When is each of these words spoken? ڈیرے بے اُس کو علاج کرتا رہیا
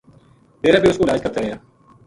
ڈیرے 0.61 0.79
بے 0.81 0.87
اُس 0.89 0.97
کو 0.99 1.03
علاج 1.05 1.19
کرتا 1.23 1.39
رہیا 1.41 1.57